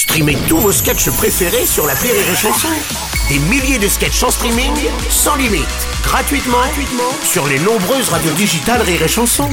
Streamez 0.00 0.38
tous 0.48 0.56
vos 0.56 0.72
sketchs 0.72 1.10
préférés 1.10 1.66
sur 1.66 1.86
la 1.86 1.92
Rire 1.92 2.14
et 2.14 2.34
Chanson. 2.34 2.68
Des 3.28 3.38
milliers 3.50 3.78
de 3.78 3.86
sketchs 3.86 4.22
en 4.22 4.30
streaming, 4.30 4.72
sans 5.10 5.36
limite, 5.36 5.68
gratuitement, 6.02 6.56
gratuitement 6.56 7.12
sur 7.22 7.46
les 7.46 7.58
nombreuses 7.58 8.08
radios 8.08 8.32
digitales 8.32 8.80
Rire 8.80 9.02
et 9.02 9.08
Chanson. 9.08 9.50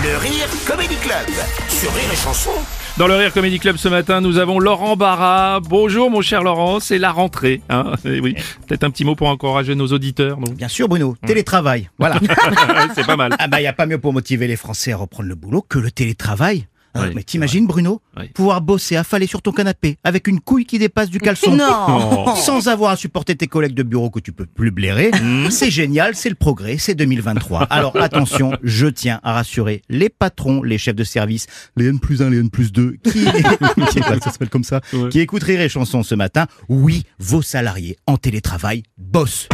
Le 0.00 0.16
Rire 0.16 0.46
Comedy 0.64 0.94
Club 0.94 1.26
sur 1.70 1.92
Rire 1.92 2.12
et 2.12 2.16
Chanson. 2.16 2.52
Dans 2.98 3.08
le 3.08 3.16
Rire 3.16 3.32
Comedy 3.32 3.58
Club 3.58 3.78
ce 3.78 3.88
matin, 3.88 4.20
nous 4.20 4.38
avons 4.38 4.60
Laurent 4.60 4.94
Barra. 4.94 5.58
Bonjour 5.58 6.08
mon 6.08 6.20
cher 6.20 6.44
Laurent, 6.44 6.78
c'est 6.78 6.98
la 6.98 7.10
rentrée. 7.10 7.62
Hein 7.68 7.94
Eh 8.04 8.20
oui, 8.20 8.36
peut-être 8.68 8.84
un 8.84 8.90
petit 8.90 9.04
mot 9.04 9.16
pour 9.16 9.26
encourager 9.26 9.74
nos 9.74 9.88
auditeurs. 9.88 10.36
donc. 10.36 10.54
Bien 10.54 10.68
sûr, 10.68 10.88
Bruno. 10.88 11.16
Télétravail. 11.26 11.90
Voilà. 11.98 12.20
c'est 12.94 13.06
pas 13.06 13.16
mal. 13.16 13.34
ah 13.40 13.48
bah, 13.48 13.60
y 13.60 13.66
a 13.66 13.72
pas 13.72 13.86
mieux 13.86 13.98
pour 13.98 14.12
motiver 14.12 14.46
les 14.46 14.56
Français 14.56 14.92
à 14.92 14.98
reprendre 14.98 15.28
le 15.28 15.34
boulot 15.34 15.66
que 15.68 15.80
le 15.80 15.90
télétravail. 15.90 16.68
Ah, 16.94 17.02
Oui, 17.08 17.12
mais 17.14 17.22
t'imagines, 17.22 17.66
Bruno 17.66 18.02
Oui. 18.18 18.28
Pouvoir 18.34 18.60
bosser 18.60 18.96
affalé 18.96 19.26
sur 19.26 19.40
ton 19.42 19.52
canapé 19.52 19.96
avec 20.04 20.26
une 20.28 20.40
couille 20.40 20.66
qui 20.66 20.78
dépasse 20.78 21.08
du 21.10 21.18
caleçon. 21.18 21.54
Non. 21.56 22.34
Sans 22.36 22.68
avoir 22.68 22.90
à 22.92 22.96
supporter 22.96 23.34
tes 23.34 23.46
collègues 23.46 23.74
de 23.74 23.82
bureau 23.82 24.10
que 24.10 24.20
tu 24.20 24.32
peux 24.32 24.46
plus 24.46 24.70
blairer. 24.70 25.10
C'est 25.50 25.70
génial, 25.70 26.14
c'est 26.14 26.28
le 26.28 26.34
progrès, 26.34 26.78
c'est 26.78 26.94
2023. 26.94 27.62
Alors 27.70 27.96
attention, 27.96 28.52
je 28.62 28.86
tiens 28.86 29.20
à 29.22 29.32
rassurer 29.32 29.82
les 29.88 30.08
patrons, 30.08 30.62
les 30.62 30.78
chefs 30.78 30.96
de 30.96 31.04
service, 31.04 31.46
les 31.76 31.86
N 31.86 31.98
plus 32.00 32.22
1, 32.22 32.30
les 32.30 32.38
N 32.38 32.50
plus 32.50 32.72
2, 32.72 32.92
qui, 33.04 33.10
qui 33.12 34.00
ça 34.02 34.30
s'appelle 34.30 34.50
comme 34.50 34.64
ça, 34.64 34.80
Ouais. 34.92 35.08
qui 35.08 35.20
écoutent 35.20 35.42
Rire 35.44 35.60
et 35.60 35.68
Chanson 35.68 36.02
ce 36.02 36.14
matin. 36.14 36.46
Oui, 36.68 37.04
vos 37.18 37.42
salariés 37.42 37.96
en 38.06 38.16
télétravail 38.16 38.82
bossent. 38.98 39.48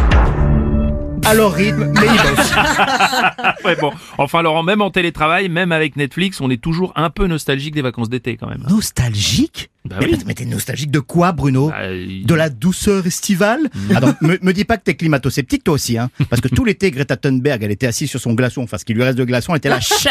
À 1.29 1.35
leur 1.35 1.53
rythme, 1.53 1.93
mais 1.93 2.07
ils 2.07 2.37
bossent. 2.37 2.55
Ouais, 3.65 3.77
bon. 3.77 3.93
Enfin 4.17 4.41
Laurent, 4.41 4.63
même 4.63 4.81
en 4.81 4.89
télétravail, 4.89 5.51
même 5.51 5.73
avec 5.73 5.95
Netflix, 5.97 6.41
on 6.41 6.49
est 6.49 6.57
toujours 6.63 6.91
un 6.97 7.11
peu 7.11 7.27
nostalgique 7.27 7.75
des 7.75 7.83
vacances 7.83 8.09
d'été 8.09 8.39
quand 8.39 8.47
même. 8.47 8.65
Nostalgique? 8.67 9.69
Bah 9.89 9.97
mais, 10.01 10.07
oui. 10.07 10.19
mais 10.27 10.35
t'es 10.35 10.45
nostalgique 10.45 10.91
de 10.91 11.01
quoi, 11.01 11.33
Bruno? 11.33 11.69
Bah, 11.71 11.91
il- 11.93 12.25
De 12.27 12.35
la 12.35 12.49
douceur 12.51 13.07
estivale? 13.07 13.61
Mm. 13.75 13.97
Attends, 13.97 14.15
me, 14.21 14.39
me 14.43 14.53
dis 14.53 14.65
pas 14.65 14.77
que 14.77 14.83
t'es 14.85 14.95
climato-sceptique 14.95 15.65
toi 15.65 15.75
aussi, 15.75 15.99
hein 15.99 16.11
Parce 16.31 16.41
que 16.43 16.49
tout 16.49 16.65
l'été, 16.65 16.91
Greta 16.91 17.17
Thunberg, 17.17 17.63
elle 17.63 17.71
était 17.71 17.87
assise 17.87 18.11
sur 18.11 18.21
son 18.21 18.35
glaçon, 18.35 18.63
enfin 18.63 18.79
ce 18.79 18.85
qui 18.85 18.95
lui 18.95 19.03
reste 19.03 19.19
de 19.19 19.25
glaçon, 19.25 19.53
elle 19.53 19.59
était 19.59 19.69
là, 19.69 19.81
chat 19.81 20.11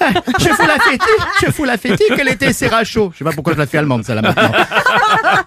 Ah, 0.00 0.10
Je 0.38 0.48
fous 0.48 0.66
la 0.66 0.78
fétique, 0.78 1.26
je 1.44 1.50
fous 1.50 1.64
la 1.64 1.76
fétique, 1.78 2.12
elle 2.18 2.28
était 2.28 2.52
serra 2.52 2.84
chaud. 2.84 3.10
Je 3.12 3.18
sais 3.18 3.24
pas 3.24 3.32
pourquoi 3.32 3.54
je 3.54 3.58
la 3.58 3.66
fais 3.66 3.78
allemande, 3.78 4.04
ça 4.04 4.14
là 4.14 4.22
maintenant. 4.22 4.50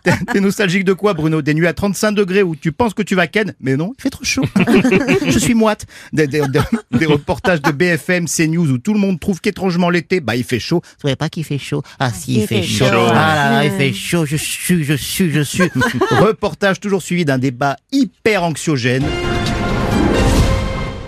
T'es- 0.04 0.12
T'es 0.34 0.40
nostalgique 0.40 0.84
de 0.86 0.94
quoi, 0.94 1.14
Bruno? 1.14 1.42
Des 1.42 1.54
nuits 1.54 1.68
à 1.68 1.74
35 1.74 2.12
degrés 2.14 2.44
où 2.44 2.56
tu 2.56 2.72
penses 2.72 2.94
que 2.94 3.02
tu 3.04 3.16
vas 3.16 3.28
ken, 3.28 3.54
mais 3.62 3.76
non, 3.76 3.94
il 3.98 4.02
fait 4.02 4.10
trop 4.10 4.24
chaud. 4.24 4.44
je 5.28 5.40
suis 5.40 5.54
moite. 5.54 5.86
Des, 6.14 6.28
des- 6.28 6.42
des- 6.48 6.98
des 6.98 7.06
reportages 7.06 7.62
de 7.62 7.72
BFM, 7.72 8.26
CNews 8.28 8.70
où 8.72 8.78
tout 8.78 8.94
le 8.94 9.00
monde 9.00 9.20
trouve 9.20 9.40
qu'étrangement 9.42 9.90
l'été, 9.90 10.20
bah 10.20 10.36
il 10.36 10.44
fait 10.44 10.60
chaud. 10.60 10.82
Vous 10.84 11.08
savez 11.08 11.16
pas 11.16 11.30
qu'il 11.30 11.44
fait 11.44 11.58
chaud? 11.58 11.84
Ah 12.00 12.12
si, 12.12 12.36
il, 12.42 12.48
fait, 12.48 12.64
chaud. 12.64 12.86
chaud. 12.86 13.08
Ah 13.14 13.36
là 13.36 13.52
là, 13.52 13.66
il 13.68 13.74
fait 13.74 13.94
chaud, 13.94 14.26
je 14.26 14.38
suis, 14.38 14.84
je 14.84 14.94
suis, 14.94 15.32
je 15.32 15.42
suis. 15.42 15.64
Reportage 16.22 16.80
toujours 16.80 17.02
suivi 17.02 17.26
d'un 17.26 17.38
débat 17.38 17.76
hyper 17.92 18.44
anxiogène. 18.44 19.04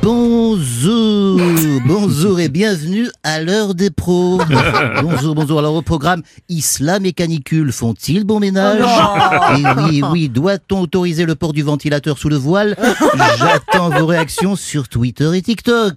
Bonjour, 0.02 1.09
bonjour 1.86 2.40
et 2.40 2.50
bienvenue 2.50 3.08
à 3.24 3.42
l'heure 3.42 3.74
des 3.76 3.90
pros. 3.90 4.40
bonjour, 5.02 5.36
bonjour. 5.36 5.60
Alors 5.60 5.76
au 5.76 5.82
programme, 5.82 6.22
Islam 6.50 7.06
et 7.06 7.14
canicule 7.14 7.72
font-ils 7.72 8.24
bon 8.24 8.40
ménage 8.40 8.82
Et 9.58 9.64
oui, 9.84 10.02
oui, 10.12 10.30
doit-on 10.30 10.82
autoriser 10.82 11.26
le 11.26 11.36
port 11.36 11.54
du 11.54 11.62
ventilateur 11.64 12.18
sous 12.18 12.30
le 12.30 12.36
voile 12.36 12.76
J'attends 13.38 13.90
vos 13.90 14.06
réactions 14.06 14.56
sur 14.56 14.88
Twitter 14.90 15.30
et 15.36 15.42
TikTok. 15.42 15.96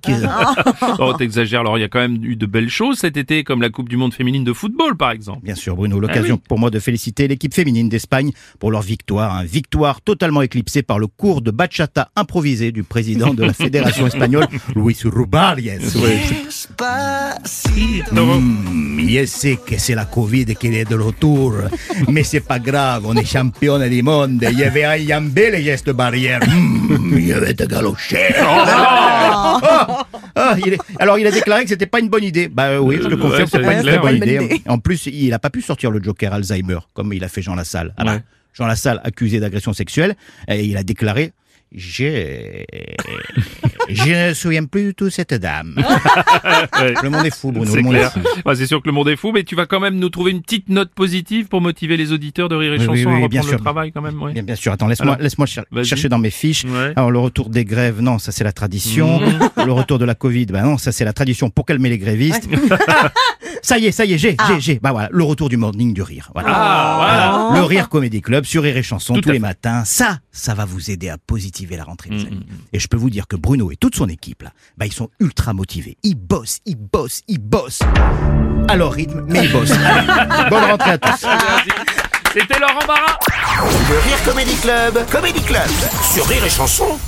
Oh, 0.99 1.13
t'exagères. 1.15 1.61
Alors, 1.61 1.79
il 1.79 1.83
y 1.83 1.85
a 1.85 1.89
quand 1.89 2.01
même 2.01 2.19
eu 2.25 2.37
de 2.37 2.47
belles 2.47 2.71
choses 2.71 2.99
cet 2.99 3.17
été, 3.17 3.45
comme 3.45 3.63
la 3.63 3.71
Coupe 3.71 3.89
du 3.89 3.97
Monde 3.97 4.15
féminine 4.15 4.45
de 4.45 4.53
football, 4.53 4.97
par 4.97 5.11
exemple. 5.11 5.41
Bien 5.45 5.55
sûr, 5.55 5.77
Bruno, 5.77 5.99
l'occasion 6.01 6.37
Ah 6.37 6.41
oui. 6.43 6.47
pour 6.49 6.59
moi 6.59 6.71
de 6.71 6.79
féliciter 6.79 7.29
l'équipe 7.29 7.55
féminine 7.55 7.89
d'Espagne 7.89 8.33
pour 8.59 8.71
leur 8.71 8.83
victoire. 8.83 9.41
Une 9.41 9.47
victoire 9.47 10.01
totalement 10.01 10.43
éclicée 10.43 10.83
par 10.83 10.99
le 10.99 11.07
cours 11.07 11.43
de 11.43 11.51
bachata 11.51 12.11
improvisé 12.17 12.73
du 12.73 12.83
président 12.83 13.35
de 13.35 13.43
la 13.45 13.53
Fédération 13.63 14.07
espagnole, 14.07 14.47
Luis 14.75 14.97
Rubiales. 15.79 17.39
Mm, 18.13 19.09
je 19.09 19.25
sais 19.27 19.57
que 19.65 19.79
c'est 19.79 19.95
la 19.95 20.05
Covid 20.05 20.55
qui 20.57 20.67
est 20.69 20.89
de 20.89 20.97
retour, 20.97 21.55
mais 22.09 22.23
c'est 22.23 22.41
pas 22.41 22.59
grave, 22.59 23.05
on 23.07 23.15
est 23.17 23.25
championne 23.25 23.89
du 23.89 24.03
monde. 24.03 24.45
Il 24.51 24.59
y 24.59 24.65
avait 24.65 24.85
un 24.85 24.97
yambé 24.97 25.51
les 25.51 25.63
gestes 25.63 25.91
barrières. 25.91 26.41
Mm, 26.47 27.19
je 27.19 27.35
vais 27.35 27.55
te 27.55 27.65
galocher. 27.65 28.35
Ah, 28.39 30.05
ah, 30.35 30.57
il 30.65 30.75
est- 30.75 30.79
Alors 30.99 31.19
il 31.19 31.27
a 31.27 31.31
déclaré 31.31 31.63
que 31.65 31.69
c'était 31.71 31.87
pas 31.87 32.01
une 32.01 32.09
bonne 32.09 32.25
idée. 32.25 32.49
Bah 32.49 32.65
euh, 32.71 32.79
oui, 32.79 32.99
je 33.03 33.09
Euh, 33.09 33.17
confirme, 33.17 33.41
ouais, 33.43 33.47
c'est 33.51 33.61
pas 33.63 33.75
une 33.75 33.83
très 33.83 33.99
bonne 33.99 34.17
idée. 34.17 34.63
En 34.69 34.79
plus, 34.79 35.07
il 35.07 35.33
a 35.33 35.39
pas 35.39 35.51
pu 35.51 35.63
sortir 35.63 35.91
le 35.91 36.03
Joker 36.03 36.33
Alzheimer 36.33 36.79
comme 36.95 37.13
il 37.13 37.23
a 37.25 37.29
fait 37.29 37.43
Jean 37.43 37.55
Lassalle. 37.55 37.93
Ah 37.97 38.05
bah, 38.05 38.13
Ouais. 38.15 38.21
Jean 38.55 38.67
Lassalle 38.67 39.01
accusé 39.05 39.41
d'agression 39.41 39.73
sexuelle 39.73 40.15
et 40.49 40.63
il 40.65 40.77
a 40.77 40.83
déclaré 40.83 41.33
je 41.75 42.65
je 43.89 44.05
ne 44.11 44.29
me 44.29 44.35
souviens 44.35 44.65
plus 44.65 44.85
de 44.87 44.91
tout 44.93 45.11
cette 45.11 45.35
dame. 45.35 45.75
Ouais. 45.77 46.95
Le 47.03 47.11
monde 47.11 47.27
est 47.27 47.35
fou, 47.35 47.53
Bruno. 47.53 47.71
C'est 47.71 47.83
Le 47.83 47.89
clair. 47.89 48.13
Ouais, 48.47 48.55
c'est 48.57 48.67
sûr 48.67 48.81
que 48.83 48.89
le 48.89 48.93
monde 48.93 49.09
est 49.09 49.17
fou, 49.17 49.33
mais 49.33 49.45
tu 49.45 49.55
vas 49.55 49.67
quand 49.67 49.81
même 49.81 49.97
nous 49.97 50.09
trouver 50.09 50.31
une 50.31 50.41
petite 50.43 50.69
note 50.69 50.91
positive 50.95 51.47
pour 51.49 51.61
motiver 51.61 51.97
les 51.97 52.13
auditeurs 52.13 52.49
de 52.49 52.55
Rire 52.57 52.75
et 52.75 52.79
Oui, 52.79 52.85
Chanson 52.85 53.11
oui, 53.11 53.17
oui, 53.19 53.25
à 53.25 53.29
bien 53.29 53.41
reprendre 53.41 53.45
le 53.45 53.51
sûr. 53.51 53.61
travail 53.61 53.93
quand 53.93 54.01
même. 54.01 54.33
Bien, 54.33 54.43
bien 54.43 54.55
sûr. 54.55 54.73
Attends, 54.73 54.87
laisse-moi 54.87 55.13
Alors, 55.15 55.23
laisse-moi 55.23 55.47
cher- 55.47 55.65
chercher 55.83 56.09
dans 56.09 56.19
mes 56.19 56.31
fiches. 56.31 56.65
Ouais. 56.65 56.93
Alors 56.97 57.11
le 57.11 57.19
retour 57.19 57.49
des 57.51 57.65
grèves, 57.65 58.01
non, 58.01 58.19
ça 58.19 58.33
c'est 58.33 58.45
la 58.45 58.53
tradition. 58.53 59.21
Le 59.65 59.73
retour 59.73 59.99
de 59.99 60.05
la 60.05 60.15
Covid, 60.15 60.47
bah 60.47 60.63
non, 60.63 60.79
ça 60.79 60.93
c'est 60.93 61.05
la 61.05 61.13
tradition 61.13 61.51
pour 61.51 61.67
calmer 61.67 61.89
les 61.89 61.99
grévistes. 61.99 62.49
Ah, 62.89 63.13
ça 63.63 63.79
y 63.79 63.87
est, 63.87 63.93
ça 63.93 64.05
y 64.05 64.15
est, 64.15 64.19
j'ai, 64.19 64.37
j'ai, 64.49 64.61
j'ai. 64.61 64.79
Bah 64.81 64.93
voilà, 64.93 65.09
le 65.13 65.23
retour 65.25 65.49
du 65.49 65.57
morning 65.57 65.93
du 65.95 66.03
rire. 66.03 66.31
Voilà. 66.35 66.49
Ah, 66.53 66.97
Voilà. 67.51 67.61
Le 67.61 67.67
rire 67.67 67.89
comédie 67.89 68.21
club 68.21 68.45
sur 68.45 68.63
Rire 68.63 68.77
et 68.77 68.83
Chanson 68.83 69.15
Tout 69.15 69.23
tous 69.23 69.29
les 69.31 69.35
fait. 69.35 69.41
matins. 69.41 69.83
Ça, 69.85 70.19
ça 70.31 70.55
va 70.55 70.65
vous 70.65 70.91
aider 70.91 71.09
à 71.09 71.19
positiver 71.19 71.62
la 71.77 71.85
rentrée, 71.85 72.11
les 72.11 72.25
Mm, 72.25 72.27
amis. 72.27 72.47
Et 72.73 72.79
je 72.79 72.89
peux 72.89 72.97
vous 72.97 73.11
dire 73.11 73.27
que 73.27 73.37
Bruno 73.37 73.71
et 73.71 73.77
toute 73.77 73.95
son 73.97 74.09
équipe, 74.09 74.43
là, 74.43 74.53
bah 74.77 74.87
ils 74.87 74.93
sont 74.93 75.09
ultra 75.21 75.53
motivés. 75.53 75.97
Ils 76.03 76.15
bossent, 76.15 76.61
ils 76.67 76.77
bossent, 76.77 77.23
ils 77.29 77.39
bossent. 77.39 77.81
À 78.69 78.77
leur 78.77 78.93
rythme, 78.93 79.25
mais 79.29 79.45
ils 79.47 79.53
bossent. 79.53 79.71
Allez, 79.73 80.07
bonne 80.51 80.65
rentrée 80.65 80.91
à 80.93 80.99
tous. 80.99 81.27
C'était 82.33 82.59
Laurent 82.59 82.87
Barra. 82.87 83.19
Le 83.91 83.99
Rire 83.99 84.25
Comedy 84.25 84.55
Club, 84.57 84.99
Comedy 85.11 85.43
Club 85.43 85.69
sur 86.13 86.27
Rire 86.27 86.45
et 86.45 86.51
Chanson. 86.51 86.99